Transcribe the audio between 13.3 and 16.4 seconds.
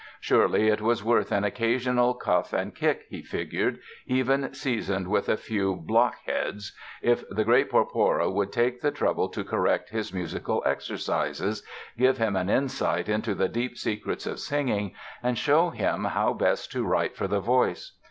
the deep secrets of singing and show him how